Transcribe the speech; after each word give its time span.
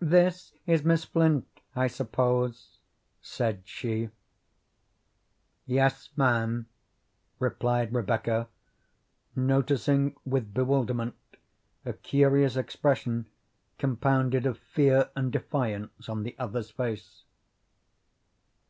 "This 0.00 0.54
is 0.66 0.82
Miss 0.82 1.04
Flint, 1.04 1.44
I 1.76 1.88
suppose," 1.88 2.78
said 3.20 3.60
she. 3.66 4.08
"Yes, 5.66 6.08
ma'am," 6.16 6.68
replied 7.38 7.92
Rebecca, 7.94 8.48
noticing 9.36 10.16
with 10.24 10.54
bewilderment 10.54 11.16
a 11.84 11.92
curious 11.92 12.56
expression 12.56 13.26
compounded 13.78 14.46
of 14.46 14.56
fear 14.56 15.10
and 15.14 15.30
defiance 15.30 16.08
on 16.08 16.22
the 16.22 16.34
other's 16.38 16.70
face. 16.70 17.24